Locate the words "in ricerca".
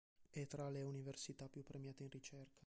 2.01-2.59